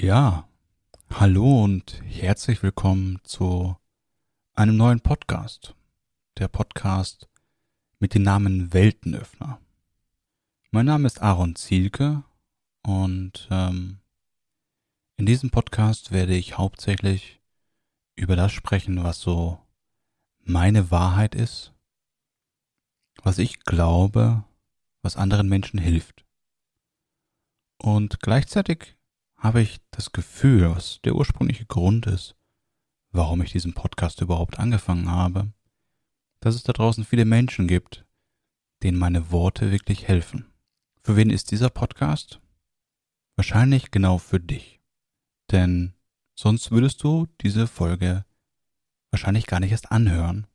[0.00, 0.48] Ja,
[1.10, 3.76] hallo und herzlich willkommen zu
[4.54, 5.74] einem neuen Podcast.
[6.38, 7.28] Der Podcast
[7.98, 9.60] mit dem Namen Weltenöffner.
[10.70, 12.22] Mein Name ist Aaron Zielke
[12.84, 13.98] und ähm,
[15.16, 17.40] in diesem Podcast werde ich hauptsächlich
[18.14, 19.58] über das sprechen, was so
[20.44, 21.72] meine Wahrheit ist,
[23.24, 24.44] was ich glaube,
[25.02, 26.24] was anderen Menschen hilft.
[27.78, 28.94] Und gleichzeitig
[29.38, 32.34] habe ich das Gefühl, was der ursprüngliche Grund ist,
[33.12, 35.52] warum ich diesen Podcast überhaupt angefangen habe,
[36.40, 38.04] dass es da draußen viele Menschen gibt,
[38.82, 40.52] denen meine Worte wirklich helfen.
[41.02, 42.40] Für wen ist dieser Podcast?
[43.36, 44.80] Wahrscheinlich genau für dich.
[45.50, 45.94] Denn
[46.34, 48.24] sonst würdest du diese Folge
[49.10, 50.46] wahrscheinlich gar nicht erst anhören.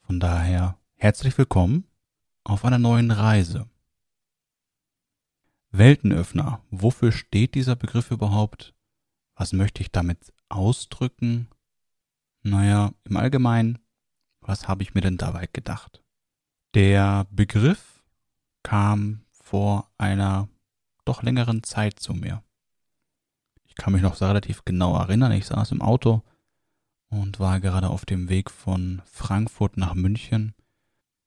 [0.00, 1.86] Von daher herzlich willkommen
[2.44, 3.68] auf einer neuen Reise.
[5.72, 6.62] Weltenöffner.
[6.70, 8.74] Wofür steht dieser Begriff überhaupt?
[9.34, 11.48] Was möchte ich damit ausdrücken?
[12.42, 13.78] Naja, im Allgemeinen,
[14.42, 16.02] was habe ich mir denn dabei gedacht?
[16.74, 18.02] Der Begriff
[18.62, 20.48] kam vor einer
[21.06, 22.42] doch längeren Zeit zu mir.
[23.64, 26.22] Ich kann mich noch relativ genau erinnern, ich saß im Auto
[27.08, 30.54] und war gerade auf dem Weg von Frankfurt nach München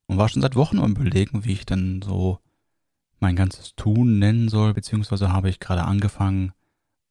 [0.06, 2.40] und war schon seit Wochen am überlegen, wie ich denn so
[3.26, 6.54] mein ganzes Tun nennen soll, beziehungsweise habe ich gerade angefangen,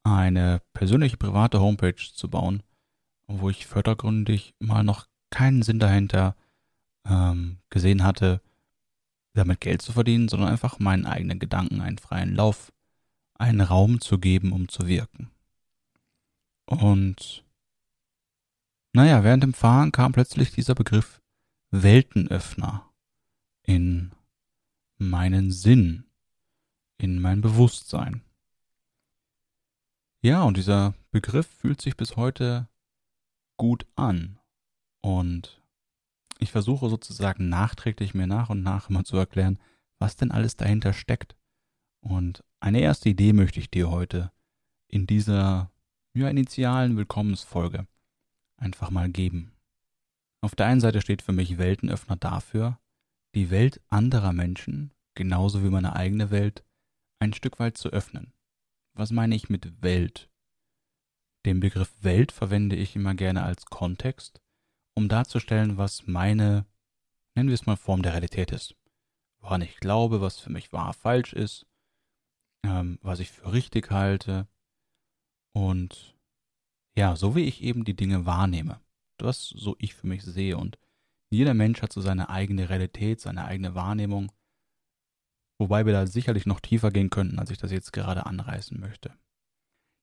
[0.05, 2.63] eine persönliche private Homepage zu bauen,
[3.27, 6.37] wo ich fördergründig mal noch keinen Sinn dahinter
[7.05, 8.39] ähm, gesehen hatte,
[9.33, 12.71] damit Geld zu verdienen, sondern einfach meinen eigenen Gedanken einen freien Lauf,
[13.33, 15.31] einen Raum zu geben, um zu wirken.
[16.65, 17.43] Und
[18.93, 21.21] naja, während dem Fahren kam plötzlich dieser Begriff
[21.71, 22.89] Weltenöffner
[23.63, 24.13] in
[24.97, 26.04] meinen Sinn,
[26.97, 28.21] in mein Bewusstsein.
[30.21, 32.67] Ja, und dieser Begriff fühlt sich bis heute
[33.57, 34.39] gut an.
[35.01, 35.61] Und
[36.39, 39.59] ich versuche sozusagen nachträglich mir nach und nach immer zu erklären,
[39.99, 41.35] was denn alles dahinter steckt.
[42.01, 44.31] Und eine erste Idee möchte ich dir heute
[44.87, 45.71] in dieser
[46.15, 47.87] ja, initialen Willkommensfolge
[48.57, 49.53] einfach mal geben.
[50.41, 52.79] Auf der einen Seite steht für mich Weltenöffner dafür,
[53.35, 56.63] die Welt anderer Menschen, genauso wie meine eigene Welt,
[57.19, 58.33] ein Stück weit zu öffnen.
[58.93, 60.29] Was meine ich mit Welt?
[61.45, 64.41] Den Begriff Welt verwende ich immer gerne als Kontext,
[64.95, 66.65] um darzustellen, was meine,
[67.35, 68.75] nennen wir es mal, Form der Realität ist.
[69.39, 71.67] Woran ich glaube, was für mich wahr, falsch ist,
[72.63, 74.47] ähm, was ich für richtig halte
[75.53, 76.17] und
[76.97, 78.79] ja, so wie ich eben die Dinge wahrnehme.
[79.17, 80.79] Das so ich für mich sehe und
[81.29, 84.31] jeder Mensch hat so seine eigene Realität, seine eigene Wahrnehmung,
[85.57, 89.13] wobei wir da sicherlich noch tiefer gehen könnten, als ich das jetzt gerade anreißen möchte.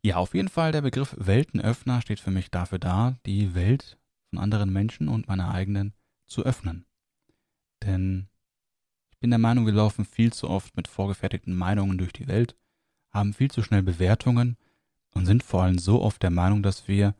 [0.04, 3.98] Ja, auf jeden Fall der Begriff Weltenöffner steht für mich dafür da, die Welt
[4.30, 5.94] von anderen Menschen und meiner eigenen
[6.26, 6.86] zu öffnen.
[7.84, 8.28] Denn
[9.10, 12.56] ich bin der Meinung, wir laufen viel zu oft mit vorgefertigten Meinungen durch die Welt,
[13.10, 14.56] haben viel zu schnell Bewertungen
[15.14, 17.14] und sind vor allem so oft der Meinung, dass wir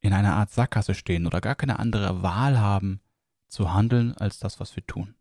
[0.00, 3.00] in einer Art Sackgasse stehen oder gar keine andere Wahl haben,
[3.48, 5.14] zu handeln als das, was wir tun.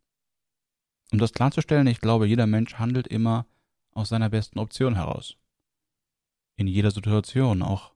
[1.12, 3.46] Um das klarzustellen, ich glaube, jeder Mensch handelt immer
[3.92, 5.38] aus seiner besten Option heraus.
[6.56, 7.94] In jeder Situation, auch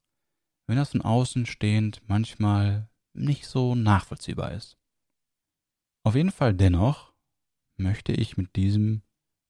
[0.67, 4.77] wenn das von außen stehend manchmal nicht so nachvollziehbar ist.
[6.03, 7.13] Auf jeden Fall dennoch
[7.77, 9.01] möchte ich mit diesem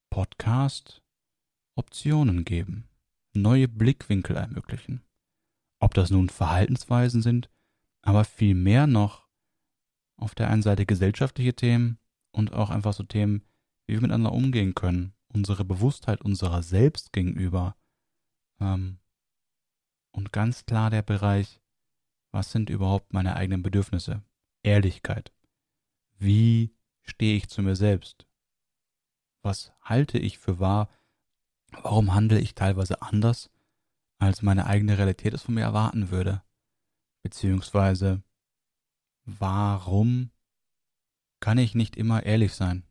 [0.09, 1.01] Podcast
[1.75, 2.87] Optionen geben,
[3.33, 5.03] neue Blickwinkel ermöglichen.
[5.79, 7.49] Ob das nun Verhaltensweisen sind,
[8.01, 9.27] aber vielmehr noch
[10.17, 11.97] auf der einen Seite gesellschaftliche Themen
[12.31, 13.43] und auch einfach so Themen,
[13.85, 17.75] wie wir miteinander umgehen können, unsere Bewusstheit unserer selbst gegenüber.
[18.59, 18.99] Ähm,
[20.11, 21.61] und ganz klar der Bereich,
[22.31, 24.23] was sind überhaupt meine eigenen Bedürfnisse?
[24.63, 25.33] Ehrlichkeit.
[26.17, 28.25] Wie stehe ich zu mir selbst?
[29.41, 30.89] Was halte ich für wahr?
[31.71, 33.51] Warum handle ich teilweise anders,
[34.17, 36.41] als meine eigene Realität es von mir erwarten würde?
[37.21, 38.23] Beziehungsweise,
[39.25, 40.29] Warum
[41.39, 42.83] kann ich nicht immer ehrlich sein?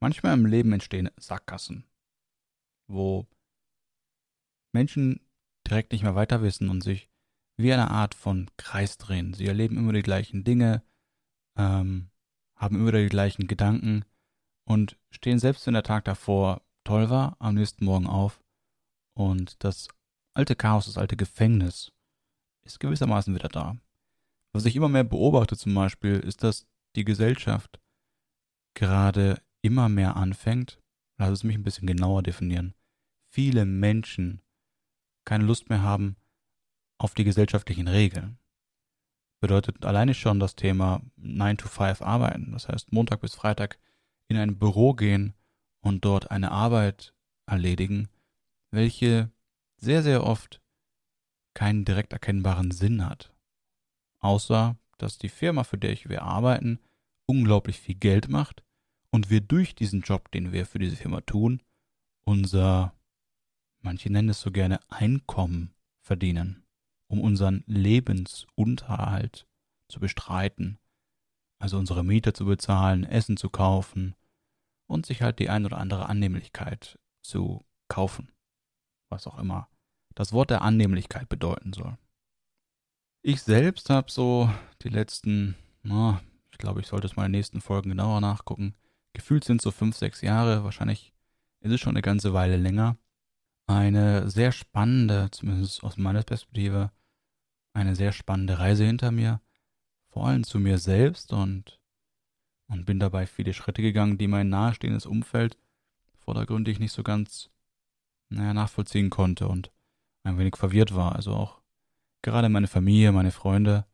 [0.00, 1.84] Manchmal im Leben entstehen Sackgassen,
[2.88, 3.26] wo
[4.72, 5.20] Menschen
[5.66, 7.08] direkt nicht mehr weiter wissen und sich
[7.58, 9.34] wie eine Art von Kreis drehen.
[9.34, 10.82] Sie erleben immer die gleichen Dinge,
[11.56, 12.10] ähm,
[12.56, 14.04] haben immer die gleichen Gedanken
[14.64, 18.42] und stehen selbst, wenn der Tag davor toll war, am nächsten Morgen auf
[19.14, 19.88] und das
[20.32, 21.92] alte Chaos, das alte Gefängnis
[22.64, 23.76] ist gewissermaßen wieder da.
[24.52, 27.80] Was ich immer mehr beobachte zum Beispiel, ist, dass die Gesellschaft
[28.74, 30.80] gerade immer mehr anfängt,
[31.18, 32.74] lass es mich ein bisschen genauer definieren,
[33.28, 34.42] viele Menschen
[35.24, 36.16] keine Lust mehr haben
[36.98, 38.38] auf die gesellschaftlichen Regeln.
[39.40, 43.78] Bedeutet alleine schon das Thema 9 to 5 arbeiten, das heißt Montag bis Freitag
[44.28, 45.34] in ein Büro gehen
[45.80, 47.14] und dort eine Arbeit
[47.46, 48.08] erledigen,
[48.70, 49.30] welche
[49.78, 50.60] sehr, sehr oft
[51.54, 53.34] keinen direkt erkennbaren Sinn hat.
[54.20, 56.78] Außer, dass die Firma, für die wir arbeiten,
[57.26, 58.62] unglaublich viel Geld macht
[59.10, 61.62] und wir durch diesen Job, den wir für diese Firma tun,
[62.24, 62.94] unser,
[63.80, 66.64] manche nennen es so gerne, Einkommen verdienen,
[67.08, 69.46] um unseren Lebensunterhalt
[69.88, 70.78] zu bestreiten,
[71.58, 74.14] also unsere Miete zu bezahlen, Essen zu kaufen
[74.86, 78.30] und sich halt die ein oder andere Annehmlichkeit zu kaufen,
[79.08, 79.68] was auch immer
[80.14, 81.96] das Wort der Annehmlichkeit bedeuten soll.
[83.22, 84.50] Ich selbst habe so
[84.82, 88.74] die letzten, na, ich glaube, ich sollte es mal in den nächsten Folgen genauer nachgucken.
[89.12, 91.12] Gefühlt sind so fünf, sechs Jahre, wahrscheinlich
[91.60, 92.96] ist es schon eine ganze Weile länger.
[93.66, 96.90] Eine sehr spannende, zumindest aus meiner Perspektive,
[97.72, 99.40] eine sehr spannende Reise hinter mir.
[100.08, 101.80] Vor allem zu mir selbst und,
[102.68, 105.56] und bin dabei viele Schritte gegangen, die mein nahestehendes Umfeld
[106.18, 107.50] vordergründig nicht so ganz,
[108.28, 109.70] naja, nachvollziehen konnte und
[110.24, 111.14] ein wenig verwirrt war.
[111.14, 111.60] Also auch
[112.22, 113.86] gerade meine Familie, meine Freunde,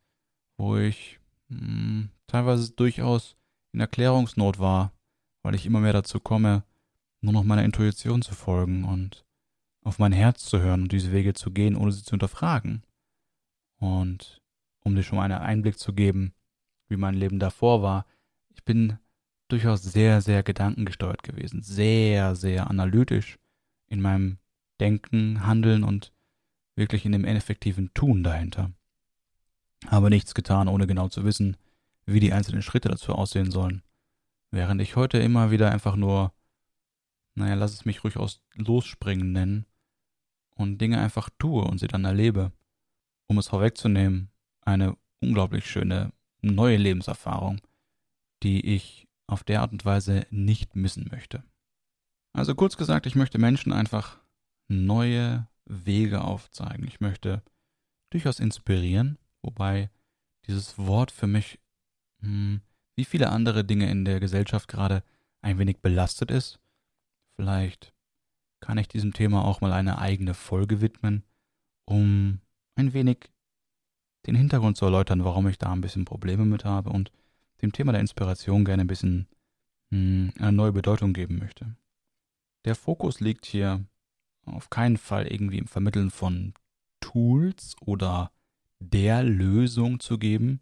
[0.57, 3.37] wo ich mh, hm, teilweise durchaus
[3.73, 4.93] in Erklärungsnot war,
[5.47, 6.65] weil ich immer mehr dazu komme,
[7.21, 9.25] nur noch meiner Intuition zu folgen und
[9.85, 12.83] auf mein Herz zu hören und diese Wege zu gehen, ohne sie zu hinterfragen.
[13.77, 14.43] Und
[14.81, 16.35] um dir schon mal einen Einblick zu geben,
[16.89, 18.07] wie mein Leben davor war,
[18.49, 18.99] ich bin
[19.47, 23.39] durchaus sehr, sehr gedankengesteuert gewesen, sehr, sehr analytisch
[23.87, 24.39] in meinem
[24.81, 26.13] Denken, Handeln und
[26.75, 28.73] wirklich in dem ineffektiven Tun dahinter.
[29.87, 31.57] Habe nichts getan, ohne genau zu wissen,
[32.05, 33.85] wie die einzelnen Schritte dazu aussehen sollen.
[34.51, 36.33] Während ich heute immer wieder einfach nur,
[37.35, 39.67] naja, lass es mich ruhig aus losspringen nennen
[40.55, 42.53] und Dinge einfach tue und sie dann erlebe.
[43.29, 44.31] Um es vorwegzunehmen,
[44.63, 46.13] eine unglaublich schöne
[46.43, 47.61] neue Lebenserfahrung,
[48.43, 51.43] die ich auf der Art und Weise nicht missen möchte.
[52.33, 54.21] Also kurz gesagt, ich möchte Menschen einfach
[54.69, 56.87] neue Wege aufzeigen.
[56.87, 57.43] Ich möchte
[58.11, 59.91] durchaus inspirieren, wobei
[60.47, 61.59] dieses Wort für mich,
[62.21, 62.61] hm,
[62.97, 65.03] wie viele andere Dinge in der Gesellschaft gerade,
[65.43, 66.59] ein wenig belastet ist.
[67.37, 67.95] Vielleicht
[68.61, 71.23] kann ich diesem Thema auch mal eine eigene Folge widmen,
[71.85, 72.41] um
[72.75, 73.31] ein wenig
[74.27, 77.13] den Hintergrund zu erläutern, warum ich da ein bisschen Probleme mit habe und
[77.63, 79.29] dem Thema der Inspiration gerne ein bisschen
[79.93, 81.77] hm, eine neue Bedeutung geben möchte.
[82.65, 83.85] Der Fokus liegt hier
[84.47, 86.55] auf keinen Fall irgendwie im Vermitteln von
[87.01, 88.33] Tools oder
[88.81, 90.61] der Lösung zu geben,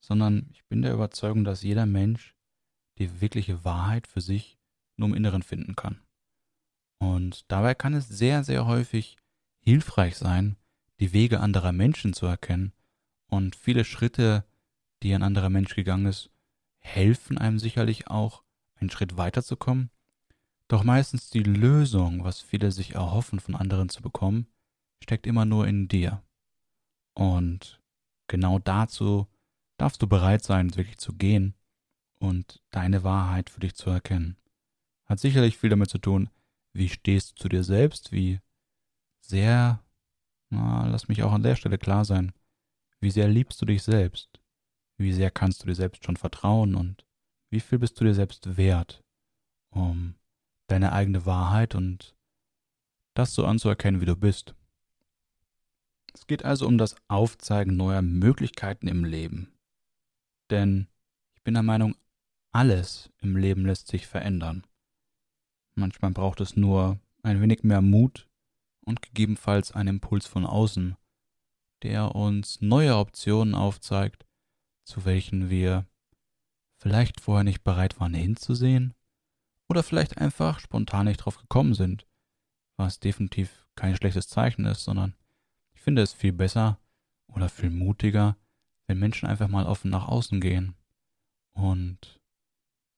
[0.00, 2.34] sondern ich bin der Überzeugung, dass jeder Mensch
[2.98, 4.58] die wirkliche Wahrheit für sich
[4.96, 6.00] nur im Inneren finden kann.
[6.98, 9.16] Und dabei kann es sehr, sehr häufig
[9.60, 10.56] hilfreich sein,
[11.00, 12.72] die Wege anderer Menschen zu erkennen
[13.28, 14.44] und viele Schritte,
[15.02, 16.30] die ein anderer Mensch gegangen ist,
[16.78, 18.42] helfen einem sicherlich auch,
[18.76, 19.90] einen Schritt weiterzukommen
[20.68, 24.46] doch meistens die Lösung, was viele sich erhoffen von anderen zu bekommen,
[25.02, 26.22] steckt immer nur in dir.
[27.14, 27.80] Und
[28.26, 29.26] genau dazu
[29.78, 31.54] darfst du bereit sein, wirklich zu gehen
[32.18, 34.36] und deine Wahrheit für dich zu erkennen.
[35.06, 36.28] Hat sicherlich viel damit zu tun,
[36.72, 38.40] wie stehst du zu dir selbst, wie
[39.20, 39.82] sehr,
[40.50, 42.32] na, lass mich auch an der Stelle klar sein,
[43.00, 44.40] wie sehr liebst du dich selbst,
[44.96, 47.06] wie sehr kannst du dir selbst schon vertrauen und
[47.50, 49.02] wie viel bist du dir selbst wert,
[49.70, 50.16] um
[50.66, 52.14] deine eigene Wahrheit und
[53.14, 54.54] das so anzuerkennen, wie du bist.
[56.12, 59.52] Es geht also um das Aufzeigen neuer Möglichkeiten im Leben.
[60.50, 60.88] Denn
[61.34, 61.94] ich bin der Meinung,
[62.52, 64.66] alles im Leben lässt sich verändern.
[65.74, 68.28] Manchmal braucht es nur ein wenig mehr Mut
[68.84, 70.96] und gegebenenfalls einen Impuls von außen,
[71.82, 74.26] der uns neue Optionen aufzeigt,
[74.84, 75.86] zu welchen wir
[76.78, 78.94] vielleicht vorher nicht bereit waren hinzusehen
[79.68, 82.06] oder vielleicht einfach spontan nicht drauf gekommen sind,
[82.76, 85.14] was definitiv kein schlechtes Zeichen ist, sondern
[85.72, 86.80] ich finde es viel besser
[87.28, 88.36] oder viel mutiger,
[88.88, 90.74] wenn Menschen einfach mal offen nach außen gehen
[91.52, 92.20] und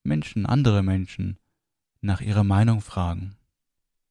[0.03, 1.39] Menschen, andere Menschen,
[2.01, 3.37] nach ihrer Meinung fragen.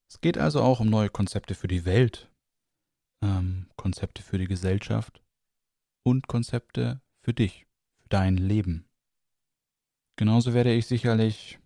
[0.07, 2.29] Es geht also auch um neue Konzepte für die Welt,
[3.21, 5.23] ähm, Konzepte für die Gesellschaft
[6.03, 7.65] und Konzepte für dich,
[7.97, 8.85] für dein Leben.
[10.15, 11.59] Genauso werde ich sicherlich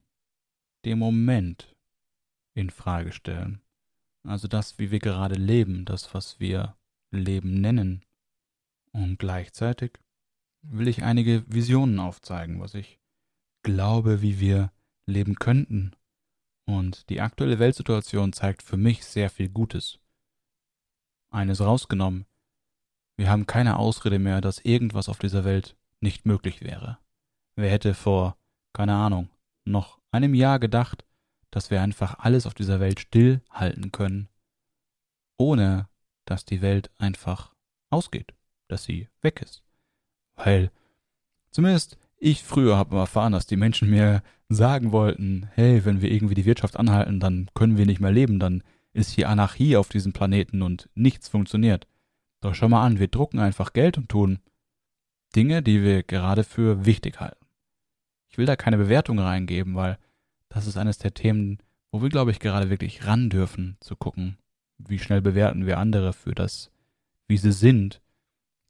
[0.85, 1.75] den Moment
[2.53, 3.61] in Frage stellen.
[4.23, 6.77] Also das, wie wir gerade leben, das, was wir
[7.11, 8.05] Leben nennen.
[8.93, 9.99] Und gleichzeitig
[10.61, 12.99] will ich einige Visionen aufzeigen, was ich
[13.63, 14.71] glaube, wie wir
[15.05, 15.91] leben könnten.
[16.65, 19.99] Und die aktuelle Weltsituation zeigt für mich sehr viel Gutes.
[21.29, 22.25] eines rausgenommen.
[23.17, 26.99] Wir haben keine Ausrede mehr, dass irgendwas auf dieser Welt nicht möglich wäre.
[27.55, 28.37] Wer hätte vor,
[28.71, 29.29] keine Ahnung,
[29.65, 31.05] noch einem Jahr gedacht,
[31.51, 34.29] dass wir einfach alles auf dieser Welt stillhalten können,
[35.37, 35.89] ohne
[36.25, 37.53] dass die Welt einfach
[37.89, 38.33] ausgeht,
[38.73, 39.63] dass sie weg ist.
[40.35, 40.71] Weil
[41.51, 46.35] zumindest ich früher habe erfahren, dass die Menschen mir sagen wollten, hey, wenn wir irgendwie
[46.35, 48.63] die Wirtschaft anhalten, dann können wir nicht mehr leben, dann
[48.93, 51.87] ist hier Anarchie auf diesem Planeten und nichts funktioniert.
[52.41, 54.39] Doch schau mal an, wir drucken einfach Geld und tun
[55.35, 57.45] Dinge, die wir gerade für wichtig halten.
[58.29, 59.97] Ich will da keine Bewertung reingeben, weil
[60.49, 61.59] das ist eines der Themen,
[61.91, 64.37] wo wir, glaube ich, gerade wirklich ran dürfen, zu gucken,
[64.77, 66.71] wie schnell bewerten wir andere für das,
[67.27, 68.01] wie sie sind.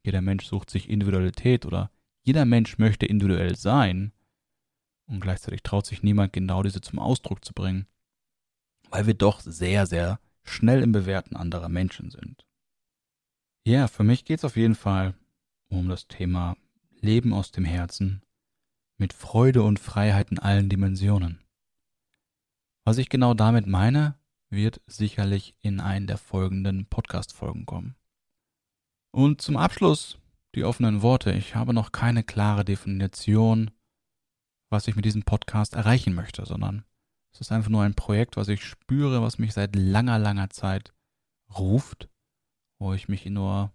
[0.03, 1.91] Jeder Mensch sucht sich Individualität oder
[2.23, 4.13] jeder Mensch möchte individuell sein
[5.07, 7.87] und gleichzeitig traut sich niemand genau diese zum Ausdruck zu bringen
[8.93, 12.45] weil wir doch sehr, sehr schnell im Bewerten anderer Menschen sind.
[13.65, 15.15] Ja, für mich geht es auf jeden Fall
[15.69, 16.55] um das Thema
[17.01, 18.21] Leben aus dem Herzen
[18.99, 21.43] mit Freude und Freiheit in allen Dimensionen.
[22.85, 24.15] Was ich genau damit meine,
[24.51, 27.95] wird sicherlich in einen der folgenden Podcast-Folgen kommen.
[29.15, 30.17] Und zum Abschluss
[30.55, 31.31] die offenen Worte.
[31.33, 33.71] Ich habe noch keine klare Definition,
[34.71, 36.83] was ich mit diesem Podcast erreichen möchte, sondern
[37.31, 40.93] es ist einfach nur ein Projekt, was ich spüre, was mich seit langer, langer Zeit
[41.57, 42.09] ruft,
[42.79, 43.71] wo ich mich nur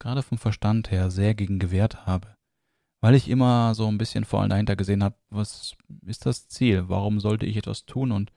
[0.00, 2.36] gerade vom Verstand her sehr gegen gewehrt habe.
[3.00, 5.76] Weil ich immer so ein bisschen vor allem dahinter gesehen habe, was
[6.06, 6.88] ist das Ziel?
[6.88, 8.32] Warum sollte ich etwas tun und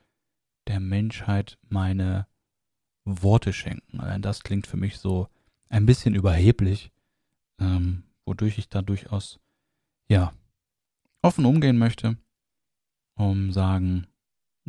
[0.68, 2.28] der Menschheit meine
[3.06, 4.00] Worte schenken?
[4.02, 5.30] Allein das klingt für mich so
[5.70, 6.92] ein bisschen überheblich,
[7.60, 9.40] ähm, wodurch ich da durchaus,
[10.10, 10.34] ja,
[11.22, 12.18] offen umgehen möchte,
[13.16, 14.08] um sagen,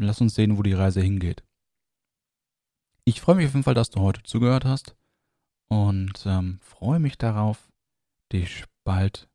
[0.00, 1.42] Lass uns sehen, wo die Reise hingeht.
[3.04, 4.94] Ich freue mich auf jeden Fall, dass du heute zugehört hast
[5.66, 7.72] und ähm, freue mich darauf,
[8.32, 9.28] dich bald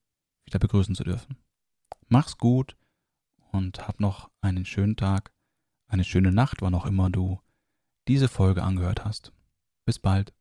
[0.45, 1.35] wieder begrüßen zu dürfen.
[2.07, 2.77] Mach's gut
[3.51, 5.33] und hab noch einen schönen Tag,
[5.87, 7.41] eine schöne Nacht, wann auch immer du
[8.07, 9.33] diese Folge angehört hast.
[9.85, 10.33] Bis bald.